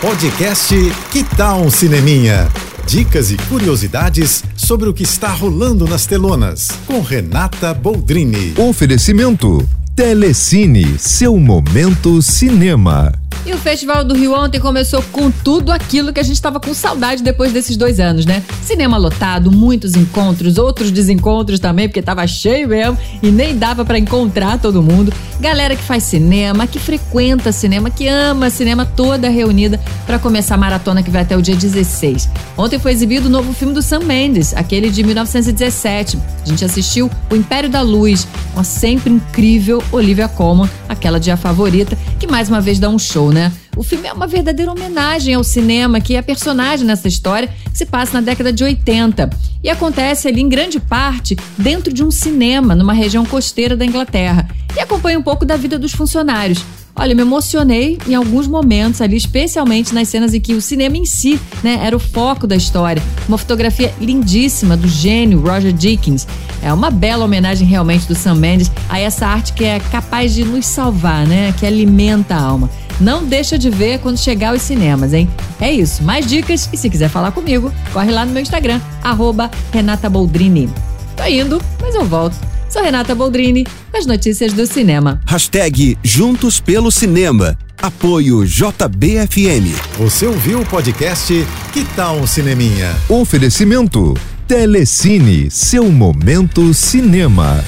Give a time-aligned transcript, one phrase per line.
[0.00, 0.74] Podcast
[1.12, 2.48] Que Tal um Cineminha?
[2.86, 6.68] Dicas e curiosidades sobre o que está rolando nas telonas.
[6.86, 8.54] Com Renata Boldrini.
[8.56, 13.12] Oferecimento Telecine, seu momento cinema.
[13.46, 16.74] E o Festival do Rio ontem começou com tudo aquilo que a gente estava com
[16.74, 18.42] saudade depois desses dois anos, né?
[18.62, 23.98] Cinema lotado, muitos encontros, outros desencontros também, porque tava cheio mesmo e nem dava para
[23.98, 25.10] encontrar todo mundo.
[25.40, 30.58] Galera que faz cinema, que frequenta cinema, que ama cinema, toda reunida para começar a
[30.58, 32.28] maratona que vai até o dia 16.
[32.58, 36.18] Ontem foi exibido o novo filme do Sam Mendes, aquele de 1917.
[36.44, 41.30] A gente assistiu O Império da Luz, com a sempre incrível Olivia Colman, aquela de
[41.30, 43.52] A Favorita, que mais uma vez dá um show né?
[43.76, 47.86] O filme é uma verdadeira homenagem ao cinema, que é personagem nessa história, que se
[47.86, 49.30] passa na década de 80.
[49.62, 54.48] E acontece ali, em grande parte, dentro de um cinema, numa região costeira da Inglaterra.
[54.76, 56.64] E acompanha um pouco da vida dos funcionários.
[57.00, 61.06] Olha, me emocionei em alguns momentos ali, especialmente nas cenas em que o cinema em
[61.06, 63.02] si, né, era o foco da história.
[63.26, 66.28] Uma fotografia lindíssima do gênio Roger Dickens.
[66.62, 70.44] É uma bela homenagem realmente do Sam Mendes a essa arte que é capaz de
[70.44, 72.68] nos salvar, né, que alimenta a alma.
[73.00, 75.26] Não deixa de ver quando chegar aos cinemas, hein?
[75.58, 76.02] É isso.
[76.04, 80.68] Mais dicas e se quiser falar comigo, corre lá no meu Instagram, arroba Renata Boldrini.
[81.16, 82.49] Tô indo, mas eu volto.
[82.70, 85.20] Sou Renata Boldrini, as notícias do cinema.
[85.26, 87.58] Hashtag Juntos pelo Cinema.
[87.82, 89.74] Apoio JBFM.
[89.98, 91.34] Você ouviu o podcast
[91.72, 92.94] Que Tal um Cineminha?
[93.08, 94.14] Oferecimento
[94.46, 97.60] Telecine, seu momento cinema.